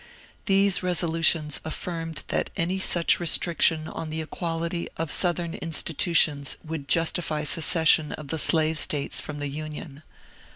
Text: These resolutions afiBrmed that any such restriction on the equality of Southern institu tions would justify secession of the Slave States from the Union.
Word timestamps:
These 0.47 0.81
resolutions 0.81 1.61
afiBrmed 1.63 2.25
that 2.29 2.49
any 2.57 2.79
such 2.79 3.19
restriction 3.19 3.87
on 3.87 4.09
the 4.09 4.21
equality 4.23 4.89
of 4.97 5.11
Southern 5.11 5.53
institu 5.53 6.15
tions 6.15 6.57
would 6.63 6.87
justify 6.87 7.43
secession 7.43 8.11
of 8.13 8.29
the 8.29 8.39
Slave 8.39 8.79
States 8.79 9.21
from 9.21 9.37
the 9.37 9.47
Union. 9.47 10.01